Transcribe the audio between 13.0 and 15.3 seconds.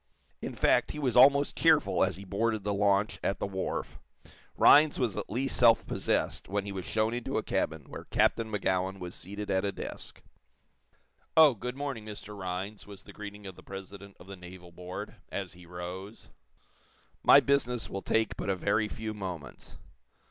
the greeting of the president of the naval board,